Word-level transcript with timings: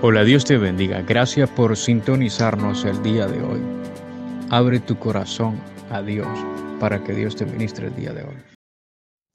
Hola, 0.00 0.22
Dios 0.22 0.44
te 0.44 0.56
bendiga. 0.58 1.02
Gracias 1.02 1.50
por 1.50 1.76
sintonizarnos 1.76 2.84
el 2.84 3.02
día 3.02 3.26
de 3.26 3.42
hoy. 3.42 3.60
Abre 4.48 4.78
tu 4.78 4.96
corazón 4.96 5.60
a 5.90 6.02
Dios 6.02 6.28
para 6.78 7.02
que 7.02 7.12
Dios 7.12 7.34
te 7.34 7.44
ministre 7.44 7.88
el 7.88 7.96
día 7.96 8.12
de 8.12 8.22
hoy. 8.22 8.36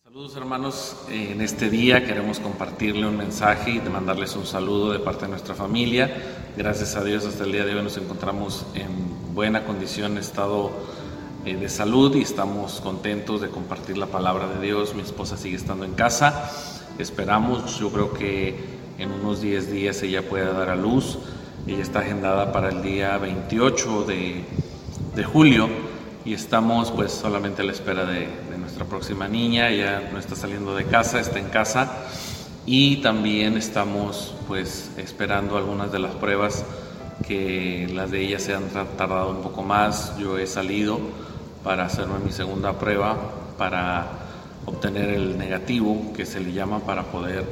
Saludos 0.06 0.38
hermanos, 0.38 1.06
en 1.10 1.42
este 1.42 1.70
día 1.70 2.06
queremos 2.06 2.40
compartirle 2.40 3.06
un 3.06 3.18
mensaje 3.18 3.72
y 3.72 3.80
mandarles 3.90 4.38
un 4.38 4.46
saludo 4.46 4.94
de 4.94 5.00
parte 5.00 5.24
de 5.26 5.32
nuestra 5.32 5.54
familia. 5.54 6.10
Gracias 6.56 6.96
a 6.96 7.04
Dios 7.04 7.26
hasta 7.26 7.44
el 7.44 7.52
día 7.52 7.66
de 7.66 7.76
hoy 7.76 7.84
nos 7.84 7.98
encontramos 7.98 8.66
en 8.74 9.36
buena 9.36 9.66
condición, 9.66 10.18
estado 10.18 10.72
eh, 11.44 11.58
de 11.58 11.68
salud 11.68 12.16
y 12.16 12.22
estamos 12.22 12.80
contentos 12.80 13.42
de 13.42 13.50
compartir 13.50 13.98
la 13.98 14.06
palabra 14.06 14.48
de 14.48 14.66
Dios. 14.66 14.96
Mi 14.96 15.02
esposa 15.02 15.36
sigue 15.36 15.58
estando 15.58 15.84
en 15.84 15.94
casa. 15.94 16.50
Esperamos, 17.00 17.80
yo 17.80 17.92
creo 17.92 18.14
que 18.14 18.82
en 18.98 19.12
unos 19.12 19.42
10 19.42 19.72
días 19.72 20.02
ella 20.04 20.22
pueda 20.22 20.52
dar 20.54 20.70
a 20.70 20.76
luz. 20.76 21.18
Ella 21.68 21.82
está 21.82 22.00
agendada 22.00 22.52
para 22.52 22.70
el 22.70 22.82
día 22.82 23.18
28 23.18 24.04
de, 24.04 24.44
de 25.16 25.24
julio 25.24 25.70
y 26.26 26.34
estamos 26.34 26.92
pues 26.92 27.12
solamente 27.12 27.62
a 27.62 27.66
la 27.66 27.72
espera 27.72 28.06
de, 28.06 28.28
de, 28.50 28.58
nuestra 28.58 28.86
próxima 28.86 29.28
niña. 29.28 29.70
Ella 29.70 30.10
no 30.12 30.20
está 30.20 30.36
saliendo 30.36 30.76
de 30.76 30.86
casa, 30.86 31.20
está 31.20 31.40
en 31.40 31.50
casa 31.50 31.92
y 32.66 32.98
también 32.98 33.58
estamos 33.58 34.36
pues 34.48 34.92
esperando 34.98 35.58
algunas 35.58 35.92
de 35.92 36.00
las 36.00 36.16
pruebas 36.16 36.66
que 37.28 37.90
las 37.94 38.12
de 38.12 38.22
ella 38.22 38.40
se 38.40 38.54
han 38.54 38.70
tardado 38.70 39.32
un 39.32 39.42
poco 39.42 39.64
más. 39.64 40.18
Yo 40.18 40.38
he 40.38 40.48
salido 40.48 41.00
para 41.64 41.86
hacerme 41.86 42.20
mi 42.20 42.32
segunda 42.32 42.74
prueba 42.74 43.18
para 43.58 44.08
obtener 44.66 45.10
el 45.10 45.38
negativo 45.38 46.14
que 46.16 46.26
se 46.26 46.40
le 46.40 46.54
llama 46.54 46.80
para 46.80 47.04
poder 47.04 47.46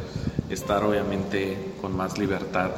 estar 0.51 0.83
obviamente 0.83 1.73
con 1.81 1.95
más 1.95 2.17
libertad 2.17 2.71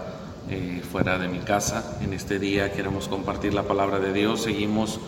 eh, 0.49 0.81
fuera 0.91 1.17
de 1.17 1.27
mi 1.27 1.39
casa. 1.39 1.97
En 2.01 2.13
este 2.13 2.39
día 2.39 2.71
queremos 2.71 3.07
compartir 3.07 3.53
la 3.53 3.63
palabra 3.63 3.99
de 3.99 4.13
Dios. 4.13 4.43
Seguimos 4.43 4.99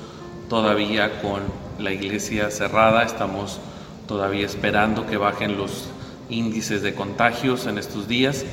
todavía 0.50 1.22
con 1.22 1.42
la 1.80 1.92
iglesia 1.92 2.50
cerrada. 2.52 3.04
Estamos 3.04 3.60
todavía 4.08 4.46
esperando 4.46 5.06
que 5.06 5.18
bajen 5.18 5.58
los 5.58 5.90
índices 6.30 6.82
de 6.82 6.96
contagios 6.96 7.68
en 7.68 7.78
estos 7.78 8.08
días. 8.08 8.46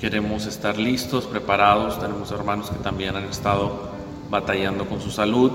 Queremos 0.00 0.46
estar 0.46 0.76
listos, 0.76 1.26
preparados. 1.26 2.00
Tenemos 2.00 2.30
hermanos 2.32 2.70
que 2.70 2.82
también 2.82 3.16
han 3.16 3.24
estado 3.24 3.90
batallando 4.30 4.86
con 4.86 5.00
su 5.00 5.10
salud. 5.10 5.52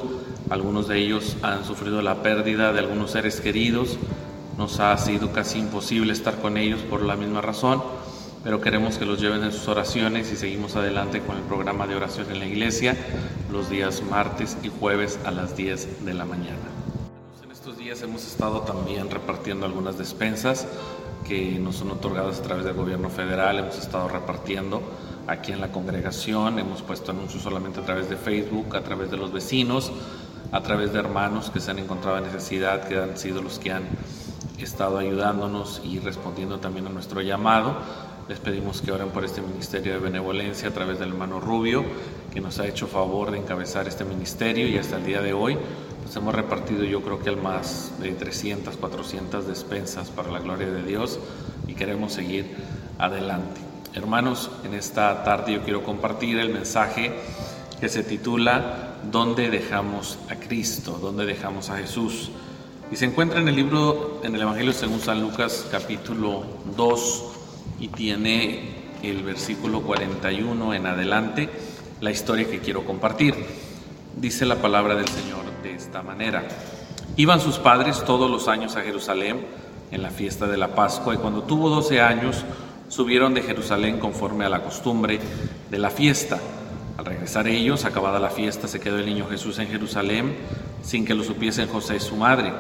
Algunos 0.50 0.88
de 0.88 1.00
ellos 1.00 1.36
han 1.42 1.66
sufrido 1.66 2.02
la 2.02 2.24
pérdida 2.24 2.72
de 2.72 2.80
algunos 2.80 3.12
seres 3.12 3.42
queridos 3.42 3.98
nos 4.60 4.82
ha 4.82 4.98
sido 4.98 5.32
casi 5.32 5.58
imposible 5.58 6.12
estar 6.12 6.36
con 6.36 6.58
ellos 6.58 6.82
por 6.82 7.02
la 7.02 7.16
misma 7.16 7.40
razón, 7.40 7.82
pero 8.44 8.60
queremos 8.60 8.98
que 8.98 9.06
los 9.06 9.22
lleven 9.22 9.42
en 9.42 9.54
sus 9.54 9.70
oraciones 9.70 10.30
y 10.34 10.36
seguimos 10.36 10.76
adelante 10.76 11.22
con 11.22 11.38
el 11.38 11.44
programa 11.44 11.88
de 11.88 11.96
oración 11.96 12.30
en 12.30 12.40
la 12.40 12.46
iglesia 12.46 12.98
los 13.50 13.70
días 13.70 14.04
martes 14.04 14.58
y 14.62 14.68
jueves 14.68 15.18
a 15.24 15.32
las 15.32 15.56
10 15.56 16.04
de 16.04 16.14
la 16.14 16.26
mañana. 16.26 16.58
En 17.42 17.52
estos 17.52 17.78
días 17.78 18.02
hemos 18.02 18.28
estado 18.28 18.60
también 18.64 19.10
repartiendo 19.10 19.66
algunas 19.66 19.98
despensas 19.98 20.68
que 21.26 21.58
nos 21.58 21.78
son 21.78 21.92
otorgadas 21.92 22.40
a 22.40 22.44
través 22.44 22.66
del 22.66 22.74
gobierno 22.74 23.10
federal, 23.10 23.60
hemos 23.60 23.78
estado 23.78 24.10
repartiendo 24.10 24.82
aquí 25.28 25.54
en 25.54 25.62
la 25.62 25.72
congregación, 25.72 26.60
hemos 26.60 26.82
puesto 26.82 27.12
anuncios 27.12 27.44
solamente 27.44 27.80
a 27.80 27.86
través 27.86 28.10
de 28.10 28.18
Facebook, 28.18 28.76
a 28.76 28.82
través 28.82 29.10
de 29.10 29.16
los 29.16 29.32
vecinos, 29.32 29.90
a 30.52 30.62
través 30.62 30.92
de 30.92 31.00
hermanos 31.00 31.50
que 31.50 31.62
se 31.62 31.72
han 31.72 31.80
encontrado 31.80 32.18
en 32.18 32.26
necesidad, 32.26 32.90
que 32.90 32.98
han 32.98 33.18
sido 33.18 33.42
los 33.42 33.58
que 33.58 33.72
han 33.72 33.84
estado 34.66 34.98
ayudándonos 34.98 35.82
y 35.84 36.00
respondiendo 36.00 36.60
también 36.60 36.88
a 36.88 36.90
nuestro 36.90 37.22
llamado. 37.22 37.78
Les 38.28 38.40
pedimos 38.40 38.82
que 38.82 38.92
oren 38.92 39.10
por 39.10 39.26
este 39.26 39.42
ministerio 39.42 39.94
de 39.94 40.00
benevolencia 40.00 40.70
a 40.70 40.72
través 40.72 41.00
del 41.00 41.10
hermano 41.10 41.40
Rubio, 41.40 41.84
que 42.32 42.42
nos 42.42 42.60
ha 42.60 42.68
hecho 42.68 42.88
favor 42.88 43.32
de 43.32 43.40
encabezar 43.40 43.88
este 43.88 44.06
ministerio 44.06 44.68
y 44.68 44.78
hasta 44.78 44.98
el 44.98 45.06
día 45.06 45.22
de 45.22 45.34
hoy 45.34 45.58
pues 46.04 46.16
hemos 46.16 46.34
repartido 46.34 46.84
yo 46.84 47.02
creo 47.02 47.20
que 47.20 47.30
al 47.30 47.38
más 47.38 47.92
de 48.00 48.12
300, 48.12 48.78
400 48.78 49.48
despensas 49.48 50.10
para 50.10 50.32
la 50.32 50.40
gloria 50.40 50.68
de 50.70 50.84
Dios 50.84 51.20
y 51.68 51.76
queremos 51.76 52.14
seguir 52.14 52.56
adelante. 52.98 53.62
Hermanos, 53.94 54.50
en 54.64 54.74
esta 54.74 55.24
tarde 55.24 55.54
yo 55.54 55.62
quiero 55.62 55.84
compartir 55.84 56.40
el 56.40 56.50
mensaje 56.50 57.14
que 57.80 57.90
se 57.90 58.04
titula 58.04 58.96
¿Dónde 59.12 59.50
dejamos 59.50 60.20
a 60.30 60.36
Cristo? 60.36 61.00
¿Dónde 61.02 61.26
dejamos 61.26 61.70
a 61.70 61.78
Jesús? 61.78 62.32
Y 62.92 62.96
se 62.96 63.06
encuentra 63.06 63.40
en 63.40 63.48
el 63.48 63.56
libro, 63.56 64.20
en 64.24 64.34
el 64.34 64.42
Evangelio 64.42 64.74
según 64.74 65.00
San 65.00 65.22
Lucas 65.22 65.68
capítulo 65.70 66.44
2 66.76 67.24
y 67.80 67.90
tiene 67.90 68.62
el 69.04 69.22
versículo 69.22 69.82
41 69.82 70.74
en 70.74 70.88
adelante 70.88 71.50
la 72.02 72.10
historia 72.10 72.50
que 72.50 72.60
quiero 72.60 72.86
compartir. 72.86 73.36
Dice 74.16 74.44
la 74.48 74.56
palabra 74.56 74.96
del 74.96 75.08
Señor 75.08 75.44
de 75.62 75.76
esta 75.76 76.02
manera. 76.02 76.48
Iban 77.16 77.40
sus 77.40 77.60
padres 77.60 78.04
todos 78.06 78.30
los 78.30 78.48
años 78.48 78.76
a 78.76 78.82
Jerusalén 78.82 79.46
en 79.92 80.02
la 80.02 80.10
fiesta 80.10 80.48
de 80.48 80.58
la 80.58 80.74
Pascua 80.74 81.14
y 81.14 81.18
cuando 81.18 81.44
tuvo 81.44 81.70
12 81.70 82.02
años 82.02 82.44
subieron 82.88 83.36
de 83.36 83.44
Jerusalén 83.44 84.00
conforme 84.00 84.46
a 84.46 84.50
la 84.50 84.64
costumbre 84.64 85.20
de 85.70 85.78
la 85.78 85.92
fiesta. 85.92 86.40
Al 86.98 87.06
regresar 87.06 87.48
ellos, 87.48 87.86
acabada 87.86 88.20
la 88.20 88.32
fiesta, 88.32 88.68
se 88.68 88.80
quedó 88.80 88.98
el 88.98 89.06
niño 89.06 89.28
Jesús 89.30 89.60
en 89.60 89.68
Jerusalén 89.68 90.36
sin 90.82 91.06
que 91.06 91.14
lo 91.14 91.24
supiesen 91.24 91.68
José 91.68 91.98
y 91.98 92.00
su 92.00 92.16
madre. 92.16 92.52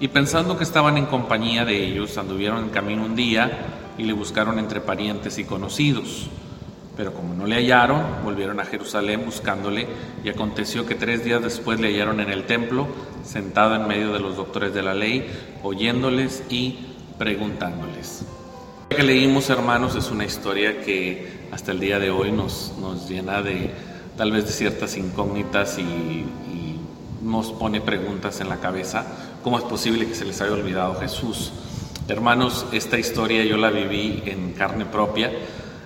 Y 0.00 0.08
pensando 0.08 0.56
que 0.56 0.62
estaban 0.62 0.96
en 0.96 1.06
compañía 1.06 1.64
de 1.64 1.84
ellos, 1.84 2.16
anduvieron 2.18 2.64
en 2.64 2.70
camino 2.70 3.04
un 3.04 3.16
día 3.16 3.50
y 3.98 4.04
le 4.04 4.12
buscaron 4.12 4.60
entre 4.60 4.80
parientes 4.80 5.38
y 5.38 5.44
conocidos. 5.44 6.28
Pero 6.96 7.12
como 7.12 7.34
no 7.34 7.46
le 7.46 7.56
hallaron, 7.56 8.24
volvieron 8.24 8.60
a 8.60 8.64
Jerusalén 8.64 9.24
buscándole 9.24 9.88
y 10.24 10.28
aconteció 10.28 10.86
que 10.86 10.94
tres 10.94 11.24
días 11.24 11.42
después 11.42 11.80
le 11.80 11.88
hallaron 11.88 12.20
en 12.20 12.30
el 12.30 12.44
templo, 12.44 12.86
sentado 13.24 13.74
en 13.74 13.88
medio 13.88 14.12
de 14.12 14.20
los 14.20 14.36
doctores 14.36 14.72
de 14.72 14.82
la 14.82 14.94
ley, 14.94 15.28
oyéndoles 15.64 16.44
y 16.48 16.78
preguntándoles. 17.18 18.24
Lo 18.90 18.96
que 18.96 19.02
leímos, 19.02 19.50
hermanos, 19.50 19.96
es 19.96 20.10
una 20.12 20.24
historia 20.24 20.80
que 20.80 21.48
hasta 21.50 21.72
el 21.72 21.80
día 21.80 21.98
de 21.98 22.10
hoy 22.10 22.30
nos, 22.30 22.74
nos 22.80 23.08
llena 23.08 23.42
de 23.42 23.70
tal 24.16 24.30
vez 24.30 24.46
de 24.46 24.52
ciertas 24.52 24.96
incógnitas 24.96 25.78
y, 25.78 25.82
y 25.82 26.80
nos 27.22 27.52
pone 27.52 27.80
preguntas 27.80 28.40
en 28.40 28.48
la 28.48 28.56
cabeza 28.56 29.06
¿Cómo 29.42 29.56
es 29.58 29.64
posible 29.64 30.06
que 30.06 30.16
se 30.16 30.24
les 30.24 30.40
haya 30.40 30.52
olvidado 30.52 30.96
Jesús? 30.96 31.52
Hermanos, 32.08 32.66
esta 32.72 32.98
historia 32.98 33.44
yo 33.44 33.56
la 33.56 33.70
viví 33.70 34.22
en 34.26 34.52
carne 34.52 34.84
propia. 34.84 35.30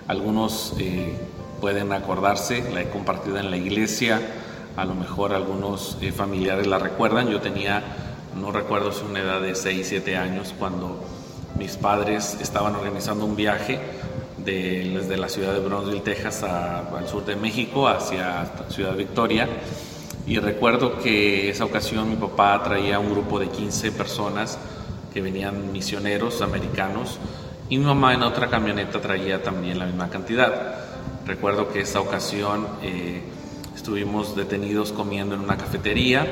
Algunos 0.09 0.73
eh, 0.79 1.15
pueden 1.61 1.93
acordarse, 1.93 2.65
la 2.73 2.81
he 2.81 2.89
compartido 2.89 3.39
en 3.39 3.51
la 3.51 3.59
iglesia, 3.59 4.21
a 4.75 4.87
lo 4.87 4.95
mejor 4.95 5.35
algunos 5.35 5.99
eh, 6.01 6.13
familiares 6.13 6.67
la 6.67 6.79
recuerdan. 6.79 7.29
Yo 7.29 7.43
tenía, 7.43 7.83
no 8.41 8.53
recuerdo 8.53 8.91
si 8.91 9.05
una 9.05 9.21
edad 9.21 9.43
de 9.43 9.55
6, 9.55 9.87
7 9.87 10.17
años 10.17 10.55
cuando 10.59 11.05
mis 11.59 11.77
padres 11.77 12.39
estaban 12.41 12.75
organizando 12.75 13.27
un 13.27 13.37
viaje 13.37 13.79
de, 14.39 14.95
desde 14.95 15.19
la 15.19 15.29
ciudad 15.29 15.53
de 15.53 15.61
Brownsville, 15.61 16.01
Texas, 16.01 16.43
al 16.43 17.07
sur 17.07 17.27
de 17.27 17.37
México, 17.37 17.87
hacia 17.87 18.51
Ciudad 18.71 18.97
Victoria 18.97 19.47
y 20.27 20.39
recuerdo 20.39 20.99
que 20.99 21.51
esa 21.51 21.65
ocasión 21.65 22.09
mi 22.09 22.17
papá 22.17 22.63
traía 22.63 22.99
un 22.99 23.11
grupo 23.11 23.41
de 23.41 23.49
15 23.49 23.93
personas 23.93 24.59
que 25.13 25.21
venían 25.21 25.73
misioneros 25.73 26.43
americanos 26.43 27.19
y 27.69 27.79
mi 27.79 27.85
mamá 27.85 28.15
en 28.15 28.23
otra 28.23 28.49
camioneta 28.49 29.01
traía 29.01 29.43
también 29.43 29.79
la 29.79 29.87
misma 29.87 30.09
cantidad. 30.09 30.77
Recuerdo 31.27 31.73
que 31.73 31.81
esa 31.81 32.01
ocasión 32.01 32.67
eh, 32.83 33.23
estuvimos 33.75 34.37
detenidos 34.37 34.93
comiendo 34.93 35.35
en 35.35 35.41
una 35.41 35.57
cafetería, 35.57 36.27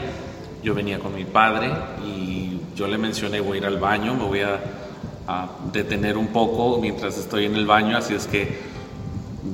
yo 0.63 0.75
venía 0.75 0.99
con 0.99 1.15
mi 1.15 1.25
padre 1.25 1.73
y 2.07 2.61
yo 2.77 2.87
le 2.87 2.99
mencioné 2.99 3.41
voy 3.41 3.57
a 3.57 3.61
ir 3.61 3.67
al 3.67 3.79
baño, 3.79 4.15
me 4.15 4.25
voy 4.25 4.41
a, 4.43 4.61
a 5.27 5.49
detener 5.73 6.17
un 6.17 6.29
poco 6.29 6.79
mientras 6.81 7.19
estoy 7.19 7.47
en 7.47 7.57
el 7.57 7.67
baño, 7.67 7.97
así 7.97 8.15
es 8.15 8.27
que 8.27 8.59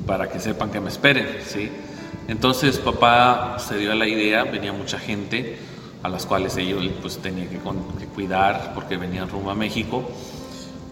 para 0.05 0.29
que 0.29 0.39
sepan 0.39 0.69
que 0.69 0.79
me 0.79 0.89
esperen, 0.89 1.27
¿sí? 1.45 1.71
Entonces 2.27 2.77
papá 2.77 3.57
se 3.57 3.77
dio 3.77 3.91
a 3.91 3.95
la 3.95 4.07
idea, 4.07 4.43
venía 4.43 4.73
mucha 4.73 4.99
gente 4.99 5.57
a 6.03 6.09
las 6.09 6.25
cuales 6.25 6.57
ellos 6.57 6.83
pues 7.01 7.17
tenía 7.19 7.49
que, 7.49 7.57
cuidar 8.13 8.73
porque 8.75 8.97
venían 8.97 9.29
rumbo 9.29 9.51
a 9.51 9.55
México. 9.55 10.03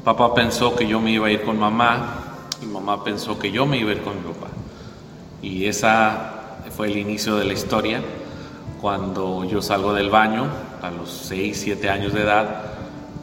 Papá 0.04 0.34
pensó 0.34 0.76
que 0.76 0.88
yo 0.88 1.00
me 1.02 1.12
iba 1.12 1.28
a 1.28 1.32
ir 1.32 1.44
con 1.44 1.60
mamá 1.60 2.48
y 2.62 2.66
mamá 2.66 3.04
pensó 3.04 3.38
que 3.38 3.52
yo 3.52 3.66
me 3.66 3.78
iba 3.78 3.92
a 3.92 3.94
ir 3.94 4.02
con 4.02 4.16
mi 4.16 4.34
papá. 4.34 4.48
Y 5.42 5.66
esa 5.66 6.58
fue 6.76 6.88
el 6.88 6.98
inicio 6.98 7.36
de 7.36 7.46
la 7.46 7.54
historia. 7.54 8.02
Cuando 8.82 9.46
yo 9.46 9.62
salgo 9.62 9.94
del 9.94 10.10
baño 10.10 10.48
a 10.82 10.92
los 10.92 11.10
6, 11.10 11.60
7 11.60 11.90
años 11.90 12.14
de 12.14 12.22
edad, 12.22 12.64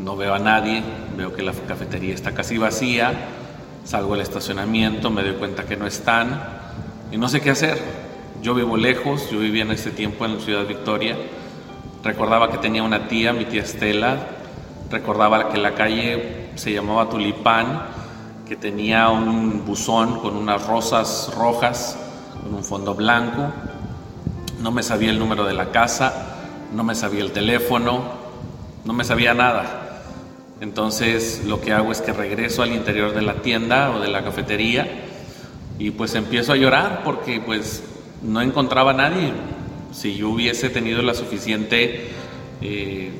no 0.00 0.16
veo 0.16 0.34
a 0.34 0.38
nadie, 0.38 0.82
veo 1.16 1.32
que 1.32 1.42
la 1.42 1.52
cafetería 1.52 2.14
está 2.14 2.32
casi 2.32 2.58
vacía, 2.58 3.12
salgo 3.84 4.14
al 4.14 4.20
estacionamiento, 4.20 5.10
me 5.10 5.22
doy 5.22 5.34
cuenta 5.34 5.64
que 5.64 5.76
no 5.76 5.86
están 5.86 6.42
y 7.10 7.16
no 7.16 7.28
sé 7.28 7.40
qué 7.40 7.50
hacer. 7.50 8.01
Yo 8.42 8.54
vivo 8.54 8.76
lejos, 8.76 9.30
yo 9.30 9.38
vivía 9.38 9.62
en 9.62 9.70
ese 9.70 9.92
tiempo 9.92 10.24
en 10.24 10.34
la 10.34 10.40
ciudad 10.40 10.66
Victoria. 10.66 11.16
Recordaba 12.02 12.50
que 12.50 12.58
tenía 12.58 12.82
una 12.82 13.06
tía, 13.06 13.32
mi 13.32 13.44
tía 13.44 13.62
Estela. 13.62 14.16
Recordaba 14.90 15.50
que 15.50 15.58
la 15.58 15.74
calle 15.74 16.50
se 16.56 16.72
llamaba 16.72 17.08
Tulipán, 17.08 17.84
que 18.48 18.52
que 18.52 18.56
tenía 18.56 19.08
un 19.10 19.64
buzón 19.64 20.18
con 20.18 20.36
unas 20.36 20.66
rosas 20.66 21.32
rojas, 21.36 21.96
con 22.42 22.52
un 22.52 22.64
fondo 22.64 22.96
blanco. 22.96 23.52
No 24.60 24.72
me 24.72 24.82
sabía 24.82 25.10
el 25.10 25.20
número 25.20 25.44
de 25.44 25.54
la 25.54 25.70
casa, 25.70 26.12
no 26.74 26.82
me 26.82 26.96
sabía 26.96 27.22
el 27.22 27.30
teléfono, 27.30 28.02
no 28.84 28.92
me 28.92 29.04
sabía 29.04 29.34
nada. 29.34 30.02
Entonces 30.60 31.44
lo 31.46 31.60
que 31.60 31.72
hago 31.72 31.92
es 31.92 32.02
que 32.02 32.12
regreso 32.12 32.64
al 32.64 32.72
interior 32.72 33.14
de 33.14 33.22
la 33.22 33.34
tienda 33.34 33.92
o 33.92 34.00
de 34.00 34.08
la 34.08 34.24
cafetería 34.24 34.86
y 35.78 35.92
pues 35.92 36.16
empiezo 36.16 36.52
a 36.52 36.56
llorar 36.56 37.02
porque 37.04 37.40
pues 37.40 37.84
no 38.22 38.40
encontraba 38.40 38.92
a 38.92 38.94
nadie. 38.94 39.32
Si 39.92 40.14
yo 40.14 40.30
hubiese 40.30 40.70
tenido 40.70 41.02
la 41.02 41.14
suficiente 41.14 42.08
eh, 42.60 43.10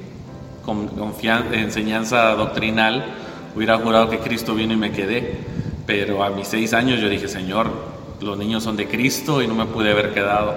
enseñanza 1.52 2.31
doctrinal, 2.34 3.04
hubiera 3.54 3.78
jurado 3.78 4.08
que 4.08 4.19
Cristo 4.19 4.54
vino 4.54 4.72
y 4.72 4.76
me 4.76 4.93
quedé. 4.93 5.37
Pero 5.87 6.22
a 6.22 6.31
mis 6.31 6.49
seis 6.49 6.72
años 6.72 7.00
yo 7.00 7.08
dije, 7.08 7.28
Señor, 7.28 7.70
los 8.20 8.38
niños 8.38 8.62
son 8.62 8.76
de 8.76 8.87
Cristo 8.87 9.43
y 9.43 9.49
no 9.49 9.54
me 9.54 9.66
pude 9.66 9.90
haber 9.90 10.14
quedado. 10.14 10.54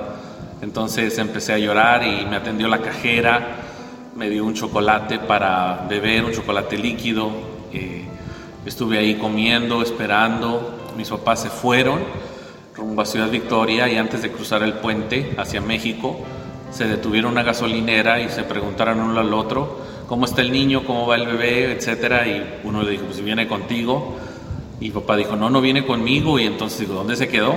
Entonces 0.61 1.17
empecé 1.17 1.53
a 1.53 1.57
llorar 1.57 2.03
y 2.05 2.25
me 2.25 2.37
atendió 2.37 2.67
la 2.67 2.81
cajera, 2.81 3.57
me 4.15 4.29
dio 4.29 4.45
un 4.45 4.53
chocolate 4.53 5.19
para 5.19 5.85
beber, 5.89 6.23
un 6.23 6.31
chocolate 6.31 6.77
líquido. 6.77 7.31
Eh, 7.73 8.05
estuve 8.65 8.99
ahí 8.99 9.15
comiendo, 9.15 9.81
esperando. 9.81 10.93
Mis 10.95 11.09
papás 11.09 11.41
se 11.41 11.49
fueron 11.49 11.99
rumbo 12.75 13.01
a 13.01 13.05
Ciudad 13.05 13.29
Victoria 13.29 13.87
y 13.89 13.97
antes 13.97 14.21
de 14.21 14.31
cruzar 14.31 14.61
el 14.63 14.73
puente 14.73 15.33
hacia 15.37 15.61
México, 15.61 16.19
se 16.71 16.85
detuvieron 16.85 17.31
una 17.31 17.43
gasolinera 17.43 18.19
y 18.19 18.29
se 18.29 18.43
preguntaron 18.43 18.99
uno 18.99 19.19
al 19.19 19.33
otro 19.33 19.79
cómo 20.07 20.25
está 20.25 20.41
el 20.41 20.51
niño, 20.51 20.83
cómo 20.85 21.07
va 21.07 21.15
el 21.15 21.25
bebé, 21.25 21.71
etcétera. 21.71 22.27
Y 22.27 22.59
uno 22.63 22.83
le 22.83 22.91
dijo, 22.91 23.05
pues 23.05 23.23
viene 23.23 23.47
contigo. 23.47 24.17
Y 24.79 24.91
papá 24.91 25.15
dijo, 25.15 25.35
no, 25.35 25.49
no 25.49 25.61
viene 25.61 25.85
conmigo. 25.85 26.37
Y 26.37 26.43
entonces 26.43 26.81
digo, 26.81 26.93
¿dónde 26.93 27.15
se 27.15 27.27
quedó? 27.27 27.55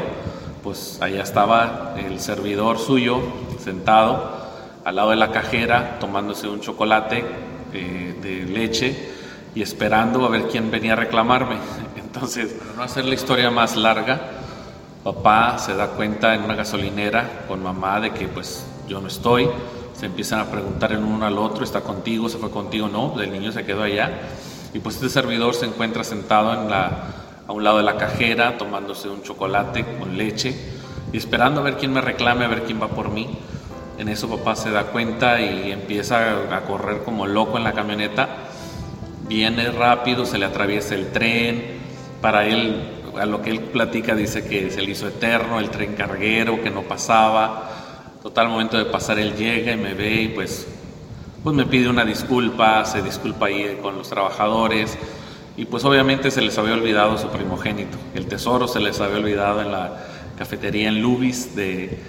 Pues 0.63 0.99
allá 1.01 1.23
estaba 1.23 1.95
el 1.99 2.21
servidor 2.21 2.79
suyo 2.79 3.21
sentado 3.63 4.39
al 4.85 4.97
lado 4.97 5.11
de 5.11 5.17
la 5.17 5.33
cajera 5.33 5.99
tomándose 5.99 6.49
un 6.49 6.61
chocolate 6.61 7.25
eh, 7.73 8.15
de 8.23 8.43
leche 8.47 9.11
y 9.55 9.63
esperando 9.63 10.25
a 10.25 10.29
ver 10.29 10.45
quién 10.45 10.71
venía 10.71 10.93
a 10.93 10.97
reclamarme. 10.97 11.57
Entonces, 11.97 12.53
para 12.53 12.73
no 12.75 12.83
hacer 12.83 13.05
la 13.05 13.15
historia 13.15 13.51
más 13.51 13.77
larga, 13.77 14.38
papá 15.03 15.59
se 15.59 15.75
da 15.75 15.89
cuenta 15.89 16.35
en 16.35 16.43
una 16.43 16.55
gasolinera 16.55 17.45
con 17.49 17.63
mamá 17.63 18.01
de 18.01 18.11
que 18.11 18.29
pues 18.29 18.67
yo 18.89 19.01
no 19.01 19.09
estoy, 19.09 19.49
se 19.99 20.07
empiezan 20.07 20.41
a 20.41 20.45
preguntar 20.47 20.93
en 20.93 21.05
uno 21.05 21.27
al 21.27 21.39
otro, 21.39 21.65
¿está 21.65 21.81
contigo? 21.81 22.29
¿Se 22.29 22.39
fue 22.39 22.51
contigo? 22.51 22.89
No, 22.89 23.21
el 23.21 23.33
niño 23.33 23.53
se 23.53 23.65
quedó 23.65 23.83
allá. 23.83 24.11
Y 24.73 24.81
pues 24.81 24.97
este 24.97 25.09
servidor 25.09 25.55
se 25.55 25.67
encuentra 25.67 26.05
sentado 26.05 26.53
en 26.53 26.71
la, 26.71 26.91
a 27.47 27.53
un 27.53 27.65
lado 27.65 27.79
de 27.79 27.83
la 27.83 27.97
cajera 27.97 28.59
tomándose 28.59 29.09
un 29.09 29.23
chocolate 29.23 29.85
con 29.99 30.17
leche 30.17 30.55
y 31.13 31.17
esperando 31.17 31.61
a 31.61 31.65
ver 31.65 31.77
quién 31.77 31.93
me 31.93 32.01
reclame, 32.01 32.45
a 32.45 32.49
ver 32.49 32.63
quién 32.65 32.81
va 32.81 32.89
por 32.89 33.11
mí. 33.11 33.39
En 33.99 34.09
eso 34.09 34.29
papá 34.29 34.55
se 34.55 34.71
da 34.71 34.85
cuenta 34.85 35.41
y 35.41 35.73
empieza 35.73 36.55
a 36.55 36.61
correr 36.61 37.03
como 37.03 37.27
loco 37.27 37.57
en 37.57 37.65
la 37.65 37.73
camioneta. 37.73 38.29
Viene 39.27 39.71
rápido, 39.73 40.25
se 40.25 40.39
le 40.39 40.45
atraviesa 40.45 40.95
el 40.95 41.11
tren. 41.11 41.79
Para 42.21 42.47
él, 42.47 42.98
a 43.21 43.27
lo 43.27 43.43
que 43.43 43.51
él 43.51 43.61
platica, 43.61 44.15
dice 44.15 44.47
que 44.47 44.71
se 44.71 44.83
le 44.83 44.93
hizo 44.93 45.09
eterno 45.09 45.59
el 45.59 45.71
tren 45.71 45.95
carguero, 45.95 46.63
que 46.63 46.71
no 46.71 46.83
pasaba 46.83 47.79
Total 48.23 48.49
momento 48.49 48.77
de 48.77 48.85
pasar 48.85 49.21
él 49.21 49.37
llega 49.37 49.73
y 49.73 49.77
me 49.77 49.95
ve 49.95 50.23
y 50.23 50.29
pues, 50.29 50.67
pues 51.45 51.55
me 51.55 51.65
pide 51.67 51.89
una 51.89 52.05
disculpa, 52.05 52.85
se 52.85 53.01
disculpa 53.01 53.47
ahí 53.47 53.79
con 53.81 53.97
los 53.97 54.11
trabajadores 54.11 54.99
y 55.57 55.67
pues 55.67 55.85
obviamente 55.85 56.33
se 56.33 56.43
les 56.43 56.59
había 56.59 56.75
olvidado 56.75 57.17
su 57.17 57.29
primogénito. 57.29 57.97
El 58.15 58.27
tesoro 58.27 58.67
se 58.67 58.81
les 58.81 59.01
había 59.01 59.19
olvidado 59.19 59.63
en 59.63 59.71
la 59.71 60.05
cafetería 60.37 60.89
en 60.89 61.01
Lubis 61.01 61.55
de, 61.55 62.01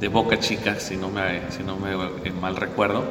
de 0.00 0.08
Boca 0.08 0.38
Chica, 0.38 0.80
si 0.80 0.96
no 0.96 1.10
me, 1.10 1.50
si 1.50 1.62
no 1.62 1.76
me 1.76 1.92
eh, 2.24 2.32
mal 2.32 2.56
recuerdo. 2.56 3.04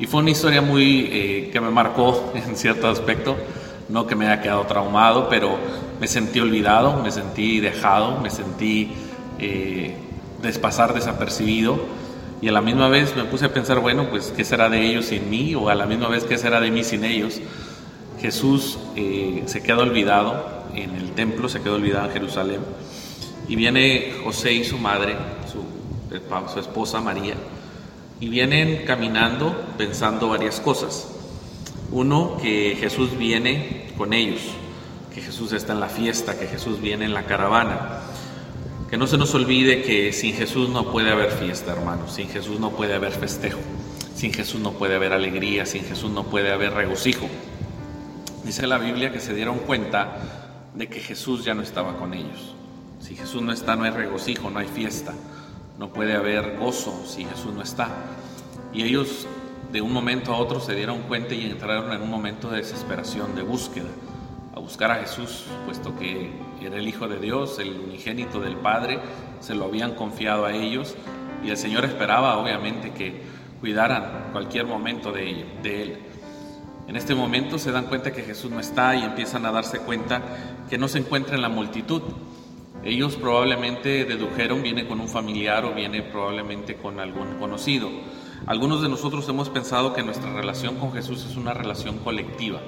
Y 0.00 0.06
fue 0.06 0.20
una 0.20 0.30
historia 0.30 0.62
muy 0.62 1.08
eh, 1.12 1.50
que 1.52 1.60
me 1.60 1.70
marcó 1.70 2.32
en 2.46 2.56
cierto 2.56 2.88
aspecto, 2.88 3.36
no 3.90 4.06
que 4.06 4.14
me 4.14 4.26
haya 4.26 4.40
quedado 4.40 4.64
traumado, 4.66 5.28
pero 5.28 5.58
me 6.00 6.06
sentí 6.06 6.40
olvidado, 6.40 7.02
me 7.02 7.10
sentí 7.10 7.60
dejado, 7.60 8.20
me 8.20 8.30
sentí 8.30 8.92
eh, 9.38 9.96
pasar 10.60 10.94
desapercibido 10.94 11.78
y 12.40 12.48
a 12.48 12.52
la 12.52 12.62
misma 12.62 12.88
vez 12.88 13.14
me 13.16 13.24
puse 13.24 13.46
a 13.46 13.52
pensar, 13.52 13.80
bueno, 13.80 14.08
pues 14.08 14.32
qué 14.34 14.44
será 14.44 14.70
de 14.70 14.86
ellos 14.86 15.06
sin 15.06 15.28
mí 15.28 15.54
o 15.54 15.68
a 15.68 15.74
la 15.74 15.86
misma 15.86 16.08
vez 16.08 16.24
qué 16.24 16.38
será 16.38 16.60
de 16.60 16.70
mí 16.70 16.84
sin 16.84 17.04
ellos. 17.04 17.40
Jesús 18.20 18.78
eh, 18.96 19.42
se 19.46 19.62
queda 19.62 19.78
olvidado 19.78 20.64
en 20.74 20.94
el 20.94 21.12
templo, 21.12 21.48
se 21.48 21.60
quedó 21.60 21.74
olvidado 21.74 22.06
en 22.06 22.12
Jerusalén 22.12 22.60
y 23.48 23.56
viene 23.56 24.14
José 24.24 24.52
y 24.52 24.64
su 24.64 24.78
madre, 24.78 25.16
su, 25.50 25.64
su 26.52 26.60
esposa 26.60 27.00
María, 27.00 27.34
y 28.20 28.28
vienen 28.28 28.84
caminando 28.86 29.54
pensando 29.76 30.28
varias 30.28 30.60
cosas. 30.60 31.19
Uno, 31.92 32.36
que 32.40 32.76
Jesús 32.78 33.16
viene 33.18 33.92
con 33.98 34.12
ellos, 34.12 34.40
que 35.12 35.20
Jesús 35.20 35.52
está 35.52 35.72
en 35.72 35.80
la 35.80 35.88
fiesta, 35.88 36.38
que 36.38 36.46
Jesús 36.46 36.80
viene 36.80 37.04
en 37.04 37.14
la 37.14 37.24
caravana. 37.24 38.00
Que 38.88 38.96
no 38.96 39.06
se 39.06 39.18
nos 39.18 39.34
olvide 39.34 39.82
que 39.82 40.12
sin 40.12 40.34
Jesús 40.34 40.68
no 40.68 40.90
puede 40.90 41.10
haber 41.10 41.30
fiesta, 41.30 41.72
hermanos, 41.72 42.12
sin 42.12 42.28
Jesús 42.28 42.58
no 42.58 42.70
puede 42.70 42.94
haber 42.94 43.12
festejo, 43.12 43.60
sin 44.16 44.32
Jesús 44.32 44.60
no 44.60 44.72
puede 44.72 44.96
haber 44.96 45.12
alegría, 45.12 45.64
sin 45.64 45.84
Jesús 45.84 46.10
no 46.10 46.24
puede 46.24 46.50
haber 46.50 46.74
regocijo. 46.74 47.28
Dice 48.44 48.66
la 48.66 48.78
Biblia 48.78 49.12
que 49.12 49.20
se 49.20 49.34
dieron 49.34 49.58
cuenta 49.60 50.16
de 50.74 50.88
que 50.88 51.00
Jesús 51.00 51.44
ya 51.44 51.54
no 51.54 51.62
estaba 51.62 51.96
con 51.98 52.14
ellos. 52.14 52.54
Si 53.00 53.14
Jesús 53.16 53.42
no 53.42 53.52
está, 53.52 53.76
no 53.76 53.84
hay 53.84 53.90
regocijo, 53.90 54.50
no 54.50 54.58
hay 54.58 54.66
fiesta, 54.66 55.14
no 55.78 55.92
puede 55.92 56.14
haber 56.14 56.56
gozo 56.58 57.04
si 57.06 57.24
Jesús 57.24 57.52
no 57.54 57.62
está. 57.62 57.88
Y 58.72 58.82
ellos 58.82 59.26
de 59.72 59.80
un 59.80 59.92
momento 59.92 60.32
a 60.32 60.38
otro 60.38 60.60
se 60.60 60.74
dieron 60.74 61.02
cuenta 61.02 61.34
y 61.34 61.46
entraron 61.46 61.92
en 61.92 62.02
un 62.02 62.10
momento 62.10 62.50
de 62.50 62.58
desesperación, 62.58 63.34
de 63.34 63.42
búsqueda 63.42 63.88
a 64.54 64.58
buscar 64.58 64.90
a 64.90 64.96
Jesús, 64.96 65.44
puesto 65.64 65.96
que 65.96 66.30
era 66.60 66.76
el 66.76 66.88
Hijo 66.88 67.06
de 67.06 67.18
Dios, 67.18 67.58
el 67.58 67.78
unigénito 67.78 68.40
del 68.40 68.56
Padre, 68.56 68.98
se 69.40 69.54
lo 69.54 69.66
habían 69.66 69.94
confiado 69.94 70.44
a 70.44 70.52
ellos 70.52 70.96
y 71.44 71.50
el 71.50 71.56
Señor 71.56 71.84
esperaba 71.84 72.36
obviamente 72.36 72.90
que 72.90 73.22
cuidaran 73.60 74.30
cualquier 74.32 74.66
momento 74.66 75.12
de, 75.12 75.46
Él. 75.62 75.98
En 76.88 76.96
este 76.96 77.14
momento 77.14 77.58
se 77.58 77.70
dan 77.70 77.86
cuenta 77.86 78.12
que 78.12 78.22
Jesús 78.22 78.50
no 78.50 78.58
está 78.58 78.96
y 78.96 79.04
empiezan 79.04 79.46
a 79.46 79.52
darse 79.52 79.78
cuenta 79.78 80.22
que 80.68 80.78
no 80.78 80.88
se 80.88 80.98
encuentra 80.98 81.36
en 81.36 81.42
la 81.42 81.48
multitud. 81.48 82.02
Ellos 82.82 83.16
probablemente 83.16 84.04
dedujeron, 84.04 84.62
viene 84.62 84.88
con 84.88 85.00
un 85.00 85.08
familiar 85.08 85.64
o 85.64 85.74
viene 85.74 86.02
probablemente 86.02 86.74
con 86.74 86.98
algún 86.98 87.38
conocido. 87.38 87.90
Algunos 88.46 88.82
de 88.82 88.88
nosotros 88.88 89.28
hemos 89.28 89.50
pensado 89.50 89.92
que 89.92 90.02
nuestra 90.02 90.32
relación 90.32 90.76
con 90.76 90.92
Jesús 90.92 91.26
es 91.28 91.36
una 91.36 91.54
relación 91.54 91.98
colectiva 91.98 92.60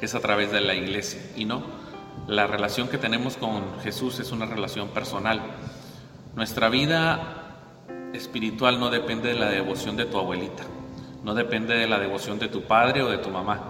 que 0.00 0.06
es 0.06 0.14
a 0.14 0.20
través 0.20 0.50
de 0.50 0.62
la 0.62 0.74
iglesia. 0.74 1.20
Y 1.36 1.44
no, 1.44 1.62
la 2.26 2.46
relación 2.46 2.88
que 2.88 2.98
tenemos 2.98 3.36
con 3.36 3.78
Jesús 3.82 4.18
es 4.18 4.32
una 4.32 4.46
relación 4.46 4.88
personal. 4.88 5.42
Nuestra 6.34 6.70
vida 6.70 7.58
espiritual 8.14 8.80
no 8.80 8.88
depende 8.88 9.28
de 9.28 9.38
la 9.38 9.50
devoción 9.50 9.96
de 9.96 10.06
tu 10.06 10.18
abuelita, 10.18 10.64
no 11.22 11.34
depende 11.34 11.74
de 11.74 11.86
la 11.86 11.98
devoción 11.98 12.38
de 12.38 12.48
tu 12.48 12.62
padre 12.62 13.02
o 13.02 13.10
de 13.10 13.18
tu 13.18 13.28
mamá. 13.28 13.60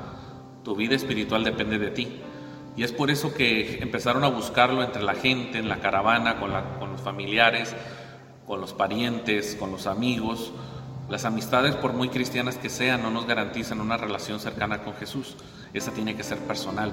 Tu 0.63 0.77
vida 0.77 0.95
espiritual 0.95 1.43
depende 1.43 1.79
de 1.79 1.91
ti. 1.91 2.21
Y 2.77 2.85
es 2.85 2.93
por 2.93 3.11
eso 3.11 3.35
que 3.35 3.83
empezaron 3.83 4.23
a 4.23 4.29
buscarlo 4.29 4.83
entre 4.83 5.03
la 5.03 5.15
gente, 5.15 5.59
en 5.59 5.69
la 5.69 5.81
caravana, 5.81 6.39
con, 6.39 6.53
los 6.53 7.01
familiares, 7.01 7.75
con 8.47 8.61
los 8.61 8.73
parientes, 8.73 9.57
con 9.59 9.73
los 9.73 9.87
amigos, 9.87 10.53
las 11.11 11.25
amistades, 11.25 11.75
por 11.75 11.93
muy 11.93 12.09
cristianas 12.09 12.57
que 12.57 12.71
sean, 12.71 13.03
no 13.03 13.11
nos 13.11 13.27
garantizan 13.27 13.81
una 13.81 13.97
relación 13.97 14.39
cercana 14.39 14.85
con 14.85 14.95
Jesús. 14.95 15.35
Esa 15.75 15.91
tiene 15.91 16.15
que 16.15 16.23
ser 16.23 16.39
personal. 16.39 16.93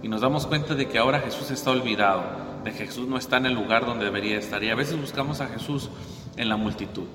Y 0.00 0.08
nos 0.08 0.20
damos 0.20 0.46
cuenta 0.46 0.76
de 0.76 0.86
que 0.86 0.98
ahora 0.98 1.18
Jesús 1.18 1.50
está 1.50 1.72
olvidado, 1.72 2.22
de 2.62 2.70
Jesús 2.70 3.08
no 3.08 3.18
está 3.18 3.38
en 3.38 3.46
el 3.46 3.54
lugar 3.54 3.84
donde 3.84 4.04
debería 4.04 4.38
estar. 4.38 4.62
Y 4.62 4.70
a 4.70 4.76
veces 4.76 5.00
buscamos 5.00 5.40
a 5.40 5.48
Jesús 5.48 5.90
en 6.36 6.48
la 6.48 6.56
multitud, 6.56 7.06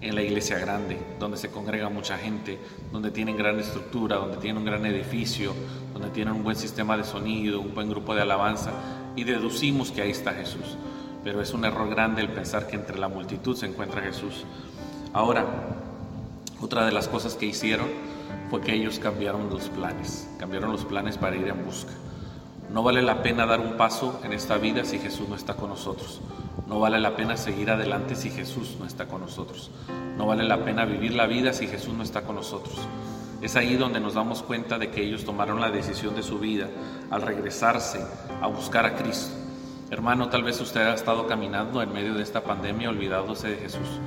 en 0.00 0.16
la 0.16 0.22
iglesia 0.22 0.58
grande, 0.58 0.98
donde 1.20 1.36
se 1.36 1.52
congrega 1.52 1.88
mucha 1.88 2.18
gente, 2.18 2.58
donde 2.90 3.12
tienen 3.12 3.36
gran 3.36 3.60
estructura, 3.60 4.16
donde 4.16 4.38
tienen 4.38 4.58
un 4.58 4.64
gran 4.64 4.84
edificio, 4.86 5.54
donde 5.92 6.10
tienen 6.10 6.34
un 6.34 6.42
buen 6.42 6.56
sistema 6.56 6.96
de 6.96 7.04
sonido, 7.04 7.60
un 7.60 7.74
buen 7.76 7.88
grupo 7.88 8.12
de 8.16 8.22
alabanza, 8.22 8.72
y 9.14 9.22
deducimos 9.22 9.92
que 9.92 10.02
ahí 10.02 10.10
está 10.10 10.32
Jesús. 10.32 10.76
Pero 11.22 11.40
es 11.40 11.52
un 11.52 11.64
error 11.64 11.88
grande 11.90 12.22
el 12.22 12.30
pensar 12.30 12.66
que 12.66 12.74
entre 12.74 12.98
la 12.98 13.08
multitud 13.08 13.56
se 13.56 13.66
encuentra 13.66 14.00
Jesús. 14.00 14.44
Ahora, 15.12 15.44
otra 16.60 16.86
de 16.86 16.92
las 16.92 17.08
cosas 17.08 17.34
que 17.34 17.46
hicieron 17.46 17.88
fue 18.48 18.60
que 18.60 18.74
ellos 18.74 19.00
cambiaron 19.00 19.50
los 19.50 19.68
planes, 19.68 20.28
cambiaron 20.38 20.70
los 20.70 20.84
planes 20.84 21.18
para 21.18 21.34
ir 21.34 21.48
en 21.48 21.64
busca. 21.64 21.92
No 22.72 22.84
vale 22.84 23.02
la 23.02 23.20
pena 23.20 23.44
dar 23.44 23.58
un 23.58 23.76
paso 23.76 24.20
en 24.22 24.32
esta 24.32 24.56
vida 24.56 24.84
si 24.84 25.00
Jesús 25.00 25.28
no 25.28 25.34
está 25.34 25.54
con 25.54 25.70
nosotros. 25.70 26.20
No 26.68 26.78
vale 26.78 27.00
la 27.00 27.16
pena 27.16 27.36
seguir 27.36 27.70
adelante 27.70 28.14
si 28.14 28.30
Jesús 28.30 28.76
no 28.78 28.86
está 28.86 29.08
con 29.08 29.22
nosotros. 29.22 29.72
No 30.16 30.26
vale 30.26 30.44
la 30.44 30.64
pena 30.64 30.84
vivir 30.84 31.14
la 31.14 31.26
vida 31.26 31.52
si 31.52 31.66
Jesús 31.66 31.94
no 31.94 32.04
está 32.04 32.22
con 32.22 32.36
nosotros. 32.36 32.78
Es 33.42 33.56
ahí 33.56 33.74
donde 33.74 33.98
nos 33.98 34.14
damos 34.14 34.44
cuenta 34.44 34.78
de 34.78 34.90
que 34.90 35.02
ellos 35.02 35.24
tomaron 35.24 35.60
la 35.60 35.72
decisión 35.72 36.14
de 36.14 36.22
su 36.22 36.38
vida 36.38 36.68
al 37.10 37.22
regresarse 37.22 38.00
a 38.40 38.46
buscar 38.46 38.86
a 38.86 38.94
Cristo. 38.94 39.34
Hermano, 39.90 40.28
tal 40.28 40.44
vez 40.44 40.60
usted 40.60 40.82
ha 40.82 40.94
estado 40.94 41.26
caminando 41.26 41.82
en 41.82 41.92
medio 41.92 42.14
de 42.14 42.22
esta 42.22 42.44
pandemia 42.44 42.90
olvidándose 42.90 43.48
de 43.48 43.56
Jesús. 43.56 43.98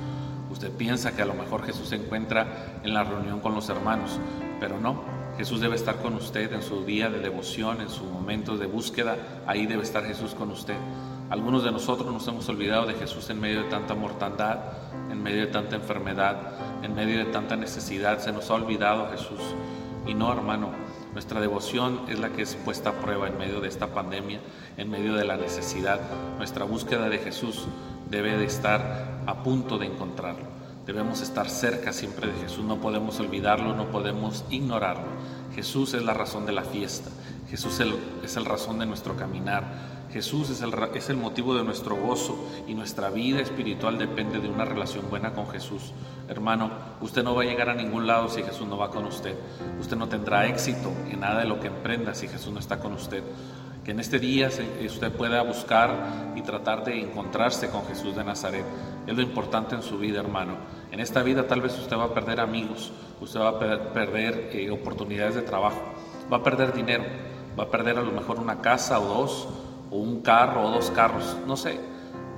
Usted 0.54 0.70
piensa 0.70 1.16
que 1.16 1.22
a 1.22 1.26
lo 1.26 1.34
mejor 1.34 1.66
Jesús 1.66 1.88
se 1.88 1.96
encuentra 1.96 2.78
en 2.84 2.94
la 2.94 3.02
reunión 3.02 3.40
con 3.40 3.56
los 3.56 3.68
hermanos, 3.68 4.20
pero 4.60 4.78
no. 4.78 5.02
Jesús 5.36 5.60
debe 5.60 5.74
estar 5.74 5.96
con 5.96 6.14
usted 6.14 6.52
en 6.52 6.62
su 6.62 6.84
día 6.84 7.10
de 7.10 7.18
devoción, 7.18 7.80
en 7.80 7.88
su 7.88 8.04
momento 8.04 8.56
de 8.56 8.66
búsqueda. 8.66 9.16
Ahí 9.48 9.66
debe 9.66 9.82
estar 9.82 10.04
Jesús 10.04 10.32
con 10.32 10.52
usted. 10.52 10.76
Algunos 11.28 11.64
de 11.64 11.72
nosotros 11.72 12.12
nos 12.12 12.28
hemos 12.28 12.48
olvidado 12.48 12.86
de 12.86 12.94
Jesús 12.94 13.28
en 13.30 13.40
medio 13.40 13.64
de 13.64 13.68
tanta 13.68 13.96
mortandad, 13.96 14.60
en 15.10 15.20
medio 15.20 15.40
de 15.40 15.48
tanta 15.48 15.74
enfermedad, 15.74 16.36
en 16.84 16.94
medio 16.94 17.18
de 17.18 17.32
tanta 17.32 17.56
necesidad. 17.56 18.20
Se 18.20 18.30
nos 18.30 18.48
ha 18.48 18.54
olvidado 18.54 19.10
Jesús. 19.10 19.40
Y 20.06 20.14
no, 20.14 20.32
hermano, 20.32 20.70
nuestra 21.14 21.40
devoción 21.40 22.02
es 22.08 22.20
la 22.20 22.28
que 22.28 22.42
es 22.42 22.54
puesta 22.54 22.90
a 22.90 22.92
prueba 22.92 23.26
en 23.26 23.38
medio 23.38 23.60
de 23.60 23.66
esta 23.66 23.88
pandemia, 23.88 24.38
en 24.76 24.88
medio 24.88 25.14
de 25.14 25.24
la 25.24 25.36
necesidad. 25.36 25.98
Nuestra 26.38 26.64
búsqueda 26.64 27.08
de 27.08 27.18
Jesús 27.18 27.66
debe 28.14 28.36
de 28.36 28.44
estar 28.44 29.22
a 29.26 29.42
punto 29.42 29.76
de 29.76 29.86
encontrarlo. 29.86 30.46
Debemos 30.86 31.20
estar 31.20 31.48
cerca 31.48 31.92
siempre 31.92 32.28
de 32.28 32.40
Jesús, 32.42 32.64
no 32.64 32.76
podemos 32.80 33.18
olvidarlo, 33.18 33.74
no 33.74 33.90
podemos 33.90 34.44
ignorarlo. 34.50 35.08
Jesús 35.54 35.94
es 35.94 36.04
la 36.04 36.14
razón 36.14 36.46
de 36.46 36.52
la 36.52 36.62
fiesta, 36.62 37.10
Jesús 37.50 37.80
es 37.80 38.36
la 38.36 38.48
razón 38.48 38.78
de 38.78 38.86
nuestro 38.86 39.16
caminar, 39.16 39.64
Jesús 40.12 40.50
es 40.50 40.62
el, 40.62 40.72
es 40.94 41.10
el 41.10 41.16
motivo 41.16 41.56
de 41.56 41.64
nuestro 41.64 41.96
gozo 41.96 42.38
y 42.68 42.74
nuestra 42.74 43.10
vida 43.10 43.40
espiritual 43.40 43.98
depende 43.98 44.38
de 44.38 44.48
una 44.48 44.64
relación 44.64 45.10
buena 45.10 45.32
con 45.32 45.48
Jesús. 45.48 45.92
Hermano, 46.28 46.70
usted 47.00 47.24
no 47.24 47.34
va 47.34 47.42
a 47.42 47.46
llegar 47.46 47.68
a 47.68 47.74
ningún 47.74 48.06
lado 48.06 48.28
si 48.28 48.44
Jesús 48.44 48.68
no 48.68 48.78
va 48.78 48.90
con 48.90 49.06
usted. 49.06 49.34
Usted 49.80 49.96
no 49.96 50.08
tendrá 50.08 50.46
éxito 50.46 50.92
en 51.10 51.18
nada 51.18 51.40
de 51.40 51.46
lo 51.46 51.58
que 51.58 51.66
emprenda 51.66 52.14
si 52.14 52.28
Jesús 52.28 52.52
no 52.52 52.60
está 52.60 52.78
con 52.78 52.92
usted. 52.92 53.24
Que 53.84 53.90
en 53.90 54.00
este 54.00 54.18
día 54.18 54.48
usted 54.48 55.12
pueda 55.12 55.42
buscar 55.42 56.32
y 56.34 56.40
tratar 56.40 56.84
de 56.84 57.00
encontrarse 57.00 57.68
con 57.68 57.84
Jesús 57.84 58.16
de 58.16 58.24
Nazaret. 58.24 58.64
Es 59.06 59.14
lo 59.14 59.20
importante 59.20 59.74
en 59.74 59.82
su 59.82 59.98
vida, 59.98 60.20
hermano. 60.20 60.54
En 60.90 61.00
esta 61.00 61.22
vida 61.22 61.46
tal 61.46 61.60
vez 61.60 61.78
usted 61.78 61.94
va 61.98 62.04
a 62.04 62.14
perder 62.14 62.40
amigos, 62.40 62.92
usted 63.20 63.40
va 63.40 63.50
a 63.50 63.58
perder 63.58 64.48
eh, 64.52 64.70
oportunidades 64.70 65.34
de 65.34 65.42
trabajo, 65.42 65.82
va 66.32 66.38
a 66.38 66.42
perder 66.42 66.72
dinero, 66.72 67.04
va 67.58 67.64
a 67.64 67.70
perder 67.70 67.98
a 67.98 68.02
lo 68.02 68.10
mejor 68.10 68.38
una 68.38 68.62
casa 68.62 68.98
o 69.00 69.06
dos 69.06 69.48
o 69.90 69.98
un 69.98 70.22
carro 70.22 70.66
o 70.66 70.70
dos 70.70 70.90
carros, 70.90 71.36
no 71.46 71.58
sé. 71.58 71.78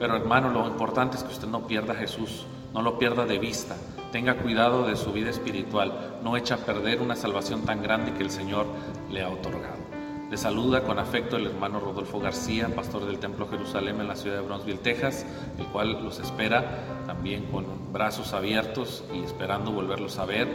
Pero 0.01 0.17
hermano, 0.17 0.51
lo 0.51 0.67
importante 0.67 1.17
es 1.17 1.23
que 1.23 1.33
usted 1.33 1.47
no 1.47 1.69
pierda 1.69 1.93
a 1.93 1.97
Jesús, 1.97 2.45
no 2.75 2.83
lo 2.83 2.99
pierda 2.99 3.25
de 3.25 3.39
vista. 3.39 3.77
Tenga 4.11 4.35
cuidado 4.35 4.85
de 4.85 4.97
su 4.97 5.13
vida 5.13 5.31
espiritual, 5.31 6.19
no 6.25 6.37
echa 6.37 6.57
a 6.57 6.59
perder 6.59 7.01
una 7.01 7.15
salvación 7.15 7.63
tan 7.63 7.83
grande 7.83 8.13
que 8.15 8.25
el 8.25 8.31
Señor 8.31 8.67
le 9.11 9.23
ha 9.23 9.29
otorgado. 9.29 9.96
Le 10.31 10.37
saluda 10.37 10.83
con 10.83 10.99
afecto 10.99 11.37
el 11.37 11.47
hermano 11.47 11.79
Rodolfo 11.79 12.19
García, 12.19 12.69
pastor 12.75 13.07
del 13.07 13.21
Templo 13.21 13.47
Jerusalén 13.47 14.01
en 14.01 14.09
la 14.09 14.17
ciudad 14.17 14.37
de 14.37 14.43
Brownsville, 14.43 14.79
Texas, 14.79 15.25
el 15.57 15.67
cual 15.67 16.03
los 16.03 16.19
espera 16.19 17.05
también 17.07 17.45
con 17.45 17.93
brazos 17.93 18.33
abiertos 18.33 19.05
y 19.15 19.23
esperando 19.23 19.71
volverlos 19.71 20.19
a 20.19 20.25
ver 20.25 20.49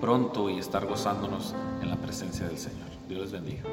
pronto 0.00 0.48
y 0.48 0.58
estar 0.58 0.86
gozándonos 0.86 1.54
en 1.82 1.90
la 1.90 1.96
presencia 1.96 2.46
del 2.46 2.56
Señor. 2.56 2.88
Dios 3.06 3.20
les 3.20 3.32
bendiga. 3.32 3.64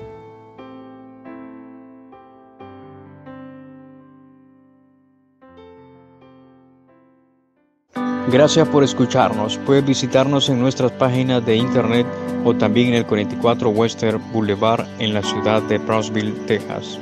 Gracias 8.32 8.68
por 8.68 8.84
escucharnos. 8.84 9.60
Puedes 9.66 9.86
visitarnos 9.86 10.50
en 10.50 10.60
nuestras 10.60 10.92
páginas 10.94 11.46
de 11.46 11.58
internet 11.58 12.08
o 12.44 12.56
también 12.56 12.90
en 12.90 12.96
el 12.96 13.06
44 13.06 13.70
Western 13.70 14.22
Boulevard 14.34 14.88
en 14.98 15.14
la 15.14 15.22
ciudad 15.22 15.62
de 15.64 15.78
Brownsville, 15.78 16.34
Texas. 16.48 17.00